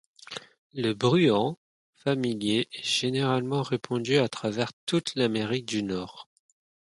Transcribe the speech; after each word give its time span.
Le 0.73 0.93
Bruant 0.93 1.59
familier 1.93 2.67
est 2.73 3.03
largement 3.11 3.61
répandu 3.61 4.17
à 4.17 4.27
travers 4.29 4.71
toute 4.87 5.13
l'Amérique 5.13 5.67
du 5.67 5.83
Nord. 5.83 6.27